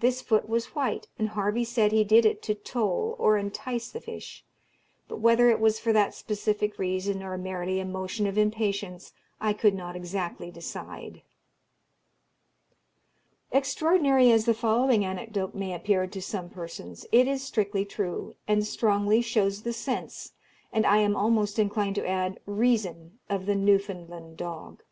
[0.00, 4.00] This foot was white, and Harvey said he did it to toll or entice the
[4.00, 4.44] fish;
[5.06, 9.52] but whether it was for that specific reason, or merely a motion of impatience, I
[9.52, 11.22] could not exactly decide."
[13.52, 18.66] Extraordinary as the following anecdote may appear to some persons, it is strictly true, and
[18.66, 20.32] strongly shows the sense,
[20.72, 24.82] and I am almost inclined to add, reason of the Newfoundland dog.